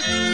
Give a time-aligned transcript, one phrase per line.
[0.00, 0.27] Ha ha!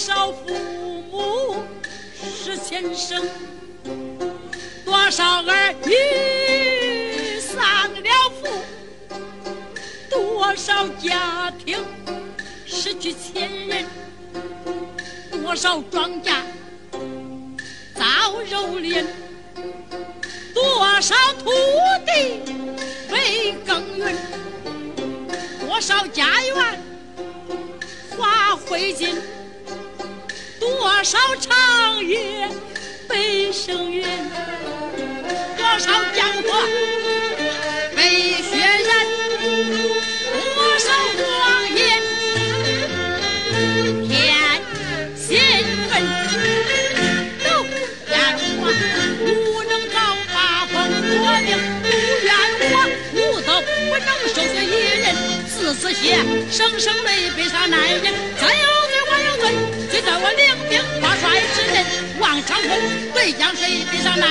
[0.00, 0.54] 少父
[1.12, 1.62] 母
[2.18, 3.22] 是先生，
[4.82, 7.60] 多少儿女丧
[7.92, 8.48] 了父，
[10.08, 11.84] 多少家庭
[12.64, 13.84] 失去亲人，
[15.30, 16.32] 多少庄稼
[17.94, 18.02] 遭
[18.44, 19.04] 蹂躏，
[20.54, 21.50] 多少土
[22.06, 22.40] 地
[23.10, 24.16] 被耕耘，
[25.60, 26.80] 多少家园
[28.16, 29.14] 化灰烬。
[31.00, 32.46] 多少长夜
[33.08, 34.06] 悲声怨，
[35.56, 36.48] 多少江河
[37.96, 38.90] 被血染，
[40.54, 41.78] 多少荒野
[44.06, 44.12] 添
[45.16, 45.40] 新
[45.88, 45.90] 坟。
[47.44, 47.48] 都
[48.10, 48.12] 怨
[48.60, 48.62] 我
[49.20, 49.24] 不
[49.70, 49.96] 能早
[50.34, 50.36] 发
[50.66, 51.10] 疯夺
[51.40, 51.48] 命，
[51.80, 51.88] 不
[52.26, 52.28] 怨
[52.60, 52.74] 我
[53.14, 54.68] 无德不能收学一
[55.00, 55.16] 人，
[55.48, 56.20] 自此些
[56.50, 58.04] 生生累悲伤难忍。
[58.38, 58.60] 再有
[58.90, 59.42] 罪我有罪，
[59.90, 60.59] 罪在我领
[63.12, 64.28] 对江水，悲伤难。